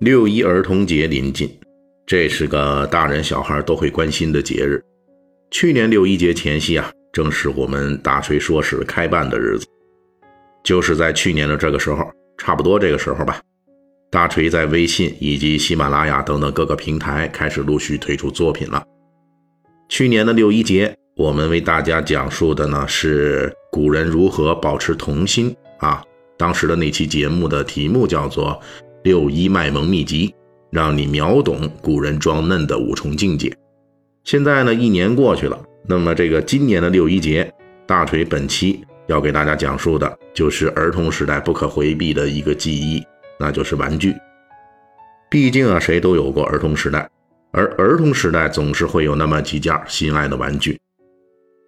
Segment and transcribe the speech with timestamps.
[0.00, 1.50] 六一儿童节临近，
[2.04, 4.78] 这是个大人小孩都会关心的节日。
[5.50, 9.66] 去年六一节前夕啊，正是我们大锤说史开办的日子，
[10.62, 12.04] 就是在去年的这个时候，
[12.36, 13.40] 差不多这个时候吧。
[14.10, 18.84] 大锤在微信以及喜马拉雅等等各个平台开始陆续推出作品了。
[19.88, 26.04] 去年的六一节，我们为大家讲述的呢是古人如何保持童心啊。
[26.36, 28.60] 当时的那期节目的题目叫做。
[29.06, 30.34] 六一卖萌秘籍，
[30.68, 33.56] 让你秒懂古人装嫩的五重境界。
[34.24, 37.48] 现在呢，一年过去了，那么这个今年的六一节，
[37.86, 43.00] 大锤本期要给大家讲述的就是儿童时代不可回避的一个记忆，
[43.38, 44.12] 那就是玩具。
[45.30, 47.08] 毕竟啊，谁都有过儿童时代，
[47.52, 50.76] 而儿童时代总是会有那么几件心爱的玩具。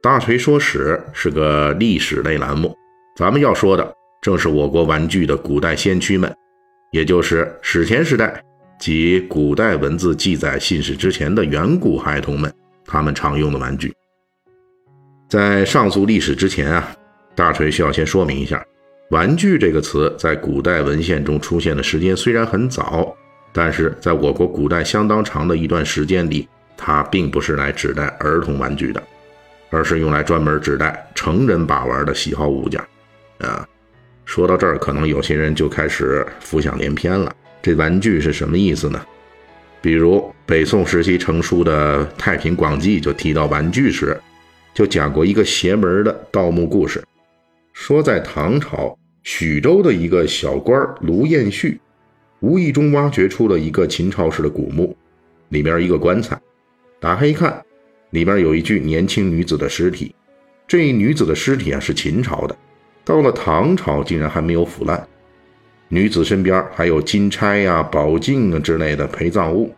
[0.02, 2.74] 大锤说史是个历史类栏目，
[3.16, 6.34] 咱们要说的正是我国玩具的古代先驱们。
[6.90, 8.42] 也就是史前时代
[8.78, 12.52] 及古代文字记载信史之前的远古孩童们，
[12.84, 13.92] 他们常用的玩具。
[15.28, 16.90] 在上述历史之前啊，
[17.34, 18.64] 大锤需要先说明一下，
[19.10, 23.14] 玩具这个词在古代文献中出现的时间虽然很早，
[23.52, 29.02] 但是在我国古代相当长的一段时间里，它并不是来指代儿童玩具的，
[29.68, 32.80] 而是用来专门指代成人把玩的喜好物件
[33.40, 33.68] 啊。
[34.28, 37.34] 说到这儿，可能有些人就开始浮想联翩了。
[37.62, 39.02] 这玩具是什么意思呢？
[39.80, 44.14] 比如北宋时期成书的《太平广记》就提到玩具时，
[44.74, 47.02] 就讲过一个邪门的盗墓故事，
[47.72, 51.80] 说在唐朝徐州的一个小官卢彦旭，
[52.40, 54.94] 无意中挖掘出了一个秦朝时的古墓，
[55.48, 56.38] 里面一个棺材，
[57.00, 57.64] 打开一看，
[58.10, 60.14] 里面有一具年轻女子的尸体，
[60.66, 62.54] 这一女子的尸体啊是秦朝的。
[63.08, 65.08] 到了唐朝，竟然还没有腐烂。
[65.88, 69.74] 女子身边还有金钗呀、宝镜啊之类的陪葬物。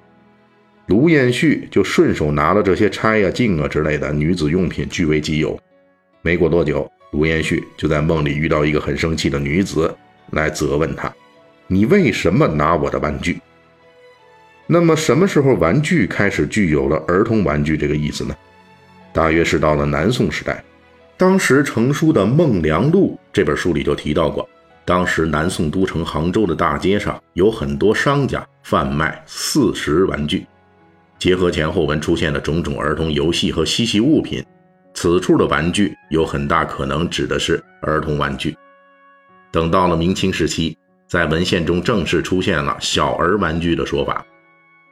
[0.86, 5.56] 卢彦旭就顺手拿了这些钗呀、镜啊之类的女子用品据为己有。
[6.22, 9.94] 没过多久，卢彦旭就在梦里遇到一个很生气的女子，
[10.32, 11.14] 来责问他
[11.68, 13.38] ：“你为什么拿我的玩具？”
[14.66, 18.34] 那么，什么时候玩具开始具有了儿童玩具这个意思呢？
[19.12, 20.60] 大约是到了南宋时代。
[21.20, 24.48] 当时成书的《孟良录》这本书里就提到过，
[24.86, 30.46] 当时南宋都城杭州的大街上有很多商家贩卖四时玩具，
[31.18, 34.42] 结合前后文出现的种种儿童游戏和嬉戏物品，
[34.94, 38.56] 此处的玩具有很大可能指的是儿童玩具。
[39.52, 40.74] 等到了明清时期，
[41.06, 44.24] 在文献中正式出现了小儿玩具的说法，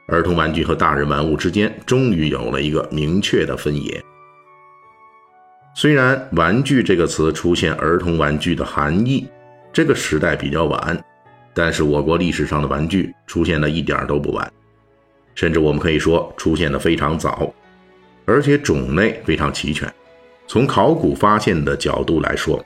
[0.09, 3.99] 儿童玩具和大人玩物之间终于有了一个明确的分野。
[5.75, 9.27] 虽然“玩具”这个词出现儿童玩具的含义，
[9.71, 11.01] 这个时代比较晚，
[11.53, 14.51] 但是我国历史上的玩具出现的一点都不晚，
[15.35, 17.53] 甚至我们可以说出现的非常早，
[18.25, 19.89] 而且种类非常齐全。
[20.47, 22.61] 从考古发现的角度来说，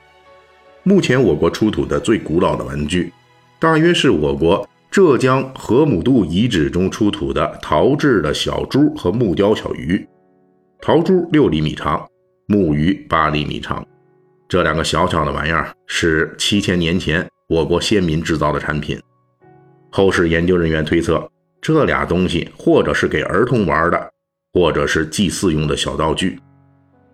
[0.81, 3.13] 目前我国出土的最古老的玩具，
[3.59, 10.07] 大约是我国浙江河姆渡遗址中出土的陶制的小猪和木雕小鱼，
[10.81, 12.07] 陶猪六厘米长。
[12.45, 13.85] 木鱼八厘米长，
[14.49, 18.99] 这两个小小的玩意儿是七千年前我国先民制造的产品。
[19.89, 21.25] 后世研究人员推测，
[21.61, 24.11] 这俩东西或者是给儿童玩的，
[24.51, 26.37] 或者是祭祀用的小道具。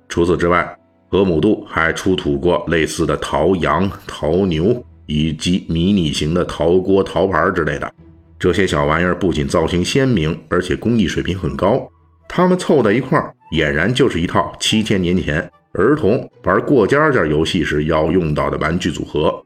[0.08, 0.76] 除此之外，
[1.10, 7.94] 河姆渡还出土过类似的陶羊、陶牛以及迷你型的陶锅、陶盘之类的。
[8.40, 11.88] 这些小玩意儿不仅造型鲜明，而且工艺水平很高。
[12.28, 13.36] 它们凑在一块儿。
[13.52, 19.44] 俨然就是一套七千年前儿童玩过家家游戏时要用到的玩具组合。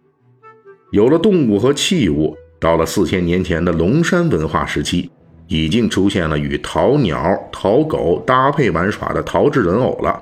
[0.92, 5.10] 有了动物和器物，到了四千年前的龙山文化时期，
[5.48, 10.22] 已经出现了与陶鸟、陶狗搭配玩耍的陶制人偶了。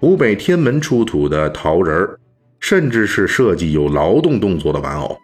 [0.00, 2.18] 湖北天门出土的陶人儿，
[2.60, 5.16] 甚至是设计有劳动动作的玩偶，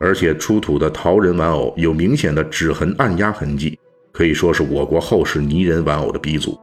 [0.00, 3.78] 而且出土的陶人玩偶有明显的指痕按压痕迹，
[4.12, 6.58] 可以说是我国后世泥人玩偶的鼻祖。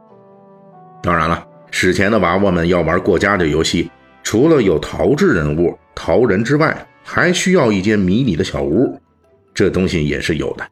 [1.02, 3.90] 当然了，史前的娃娃们要玩过家家游戏，
[4.22, 9.00] 除了有陶制人物、陶人之外，还需要一间迷你的小屋。
[9.54, 10.64] 这东西也是有的。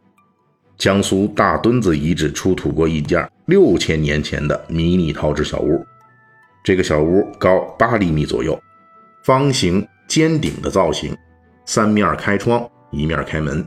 [0.76, 5.84] 江苏大墩子遗址出土过一件六千年前的迷你陶制小屋，
[6.62, 8.60] 这个小屋高八厘米左右，
[9.24, 11.16] 方形尖顶的造型，
[11.64, 13.66] 三面开窗，一面开门，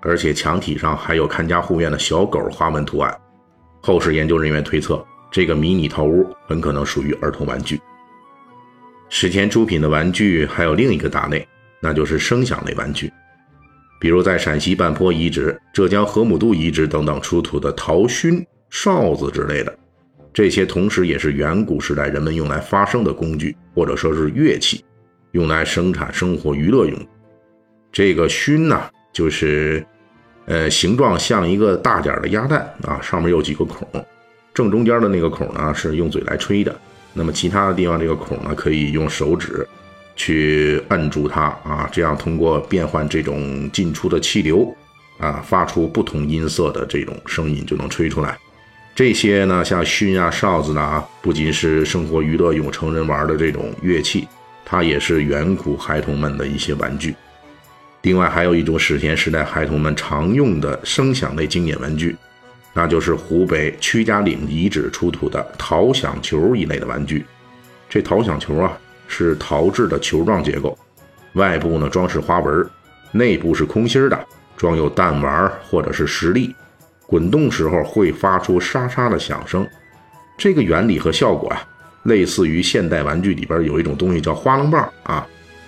[0.00, 3.12] 而且墙体上还有看家护院的小狗花纹图案。
[3.82, 5.04] 后世研究人员推测，
[5.34, 7.80] 这个迷你陶屋很可能属于儿童玩具。
[9.08, 11.44] 史前出品的玩具还有另一个大类，
[11.80, 13.12] 那就是声响类玩具。
[13.98, 19.76] 比如在陕西半坡遗址、浙江河姆渡遗址等等出土的陶埙、哨子之类的，
[20.32, 24.84] 这些同时也是远古时代人们用来发声的工具，或者说是乐器，
[25.32, 26.96] 用来生产生活娱乐用。
[27.90, 29.84] 这个埙呢，就是
[30.46, 33.88] 呃形状像一个大点的鸭蛋啊，上面有几个孔，
[34.54, 36.74] 正中间的那个孔呢是用嘴来吹的，
[37.12, 39.68] 那么其他的地方这个孔呢可以用手指。
[40.16, 44.72] 去摁住它啊，这样通过变换这种进出的气流
[45.18, 48.38] 啊，发出不同音色的这种声音就能吹出来。
[48.94, 54.28] 这些呢，像埙啊、哨子呢，不仅是生活娱乐用、成人玩的这种乐器，
[54.64, 57.12] 它也是远古孩童们的一些玩具。
[58.02, 62.14] 另外，还有一种史前时代孩童们常用的声响类经典玩具，
[62.74, 67.24] 那就是湖北屈家岭遗址出土的陶响球一类的玩具。
[67.88, 68.76] 这陶响球啊。
[69.06, 70.76] 是陶制的球状结构，
[71.34, 72.66] 外部呢装饰花纹，
[73.12, 74.18] 内部是空心的，
[74.56, 76.52] 装有弹丸或者是石粒，
[77.06, 79.64] 滚动时候会发出沙沙的响声。
[80.38, 81.62] 这个原理和效果啊，
[82.04, 85.24] 类似于现代玩具里边有一种东西叫花棱棒啊，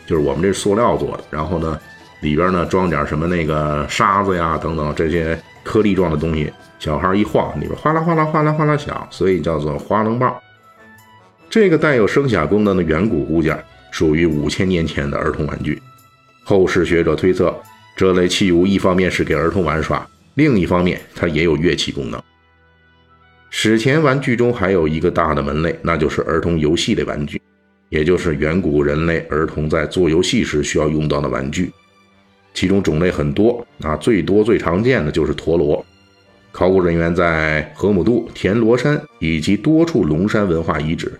[0.07, 1.79] 就是我们这塑料做的，然后呢
[2.23, 10.33] 里边呢装点什么那个沙子呀等等这些颗粒状的东西，小孩一晃里边哗啦哗啦哗啦哗啦响，所以叫做花棱棒。
[11.51, 13.59] 这个带有声响功能的远古物件，
[13.91, 15.83] 属于五千年前的儿童玩具。
[16.45, 17.53] 后世学者推测，
[17.97, 22.23] 这类器物一方面是给儿童玩耍，另一方面它也有乐器功能。
[23.51, 27.41] 史前玩具中还有一个大的门类，那就是儿童游戏类玩具，
[27.89, 31.73] 也就是远古人类儿童在做游戏时需要用到的玩具。
[32.57, 35.85] 其中种类很多，啊，最多最常见的就是陀螺。
[36.51, 41.13] 考古人员在河姆渡、田螺山以及多处龙山文化遗址。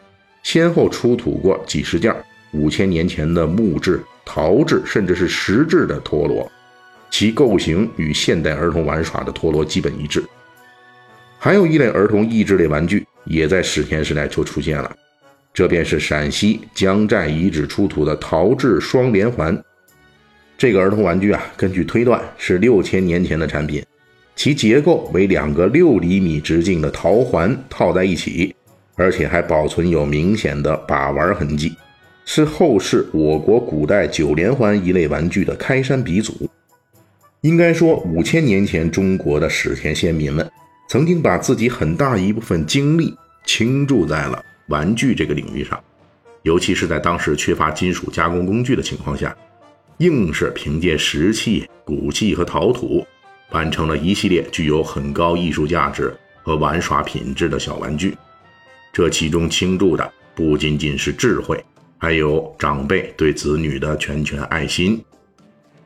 [0.43, 2.15] 先后出土过几十件
[2.53, 6.51] 五千年前的木质、陶制，甚至是石制的陀螺，
[7.11, 10.25] 其构型与现代儿童玩耍的陀螺基本一致。
[11.39, 14.91] 还有一类儿童益智类玩具，也在史前时代就出现了，
[15.53, 19.63] 这便是陕西江寨遗址出土的陶制双连环。
[20.59, 23.85] 这个儿童玩具啊，根据推断是六千年前的产品，
[24.35, 28.55] 其结构为两个六厘米直径的陶环套在一起。
[28.99, 31.77] 而且还保存有明显的把玩痕迹，
[32.25, 36.49] 是后世我国古代九连环一类玩具的开山鼻祖。
[37.43, 40.51] 应该说，五千年前中国的史前先民们
[40.89, 43.15] 曾经把自己很大一部分精力
[43.45, 45.79] 倾注在了玩具这个领域上，
[46.45, 49.37] 尤其是在当时缺乏金属加工工具的情况下，
[49.99, 53.07] 硬是凭借石器、骨器和陶土，
[53.51, 58.17] 完成了一系列具有很高艺术价值和玩耍品质的小玩具。
[58.93, 61.63] 这其中倾注的不仅仅是智慧，
[61.99, 65.03] 还有长辈对子女的全权爱心，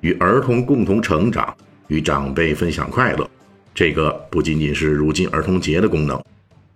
[0.00, 1.56] 与儿童共同成长，
[1.88, 3.28] 与长辈分享快乐。
[3.72, 6.20] 这个不仅仅是如今儿童节的功能，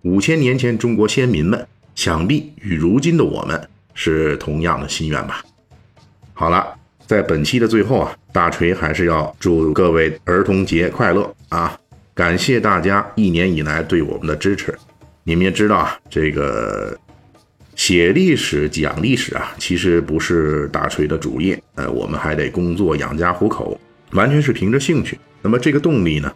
[0.03, 5.43] 五千年前中国先民们想必与如今的我们是同样的心愿吧。
[6.33, 6.74] 好了，
[7.07, 11.79] 在本期的最后啊，大锤还是要祝各位儿童节快乐啊！
[12.13, 14.73] 感谢大家一年以来对我们的支持。
[15.23, 16.97] 你们也知道啊，这个
[17.75, 21.61] 写历史、讲历史啊，其实不是大锤的主业。
[21.75, 23.79] 呃，我们还得工作养家糊口，
[24.11, 25.19] 完全是凭着兴趣。
[25.41, 26.31] 那么这个动力呢，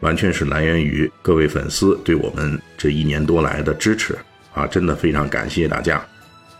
[0.00, 4.16] 完全是来源于各位粉丝对我们这一年多来的支持
[4.52, 6.04] 啊，真的非常感谢大家。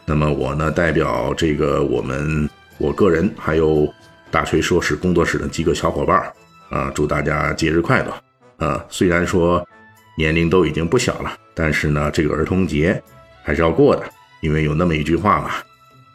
[0.06, 3.92] 那么我呢，代表这个我们我个人还有
[4.30, 6.32] 大锤硕士工作室的几个小伙伴
[6.70, 8.66] 啊，祝大家节日快乐。
[8.66, 9.66] 啊，虽然说
[10.16, 11.36] 年龄都已经不小了。
[11.56, 13.00] 但是呢，这个儿童节
[13.44, 14.02] 还是要过的，
[14.40, 15.52] 因为有那么一句话嘛：“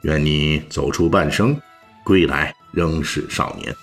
[0.04, 1.58] 愿你走出半生，
[2.04, 3.74] 归来仍是少年。”